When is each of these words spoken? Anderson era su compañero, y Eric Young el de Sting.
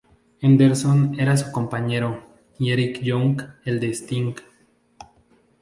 Anderson 0.41 1.15
era 1.19 1.37
su 1.37 1.51
compañero, 1.51 2.23
y 2.57 2.71
Eric 2.71 3.01
Young 3.03 3.39
el 3.65 3.79
de 3.79 3.89
Sting. 3.91 4.33